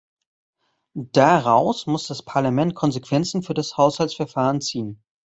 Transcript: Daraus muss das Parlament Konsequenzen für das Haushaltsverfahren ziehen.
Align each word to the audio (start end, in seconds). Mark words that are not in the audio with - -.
Daraus 0.95 1.85
muss 1.85 2.07
das 2.07 2.23
Parlament 2.25 2.73
Konsequenzen 2.73 3.43
für 3.43 3.53
das 3.53 3.77
Haushaltsverfahren 3.77 4.59
ziehen. 4.59 5.03